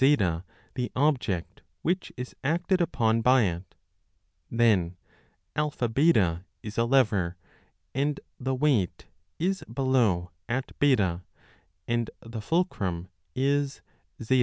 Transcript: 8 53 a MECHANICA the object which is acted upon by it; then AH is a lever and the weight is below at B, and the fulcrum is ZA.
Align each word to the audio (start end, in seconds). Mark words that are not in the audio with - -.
8 0.03 0.17
53 0.17 0.17
a 0.17 0.17
MECHANICA 0.17 0.45
the 0.73 0.91
object 0.95 1.61
which 1.83 2.11
is 2.17 2.35
acted 2.43 2.81
upon 2.81 3.21
by 3.21 3.43
it; 3.43 3.75
then 4.49 4.97
AH 5.55 5.69
is 6.63 6.75
a 6.79 6.85
lever 6.85 7.37
and 7.93 8.19
the 8.39 8.55
weight 8.55 9.05
is 9.37 9.63
below 9.71 10.31
at 10.49 10.71
B, 10.79 10.95
and 11.87 12.09
the 12.19 12.41
fulcrum 12.41 13.09
is 13.35 13.83
ZA. 14.19 14.39